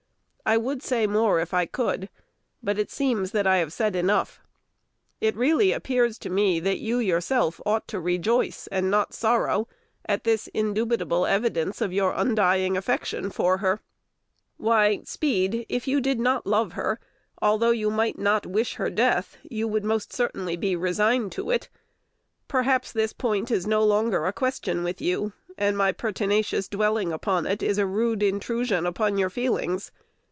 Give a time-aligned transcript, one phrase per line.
[0.43, 2.09] I would say more if I could,
[2.61, 4.41] but it seems that I have said enough.
[5.21, 9.69] It really appears to me that you yourself ought to rejoice, and not sorrow,
[10.05, 13.79] at this indubitable evidence of your undying affection for her.
[14.57, 16.99] Why, Speed, if you did not love her,
[17.41, 21.69] although you might not wish her death, you would most certainly be resigned to it.
[22.49, 27.45] Perhaps this point is no longer a question with you, and my pertinacious dwelling upon
[27.45, 29.93] it is a rude intrusion upon your feelings.